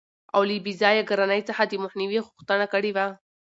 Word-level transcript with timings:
او 0.35 0.41
له 0.49 0.55
بې 0.65 0.73
ځایه 0.81 1.03
ګرانۍ 1.09 1.41
څخه 1.49 1.63
دمخنیوي 1.65 2.19
غوښتنه 2.25 2.65
کړې 2.73 2.91
وه. 2.95 3.07